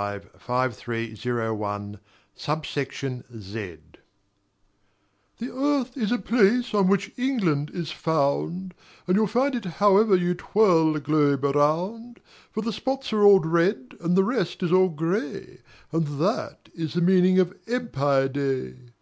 [0.00, 2.00] GEOGRAPHY Form 17955301,
[2.34, 3.76] Sub Section Z
[5.36, 8.72] The earth is a place on which England is found,
[9.06, 13.40] And you find it however you twirl the globe round; For the spots are all
[13.40, 15.58] red and the rest is all grey,
[15.92, 18.92] And that is the meaning of Empire Day.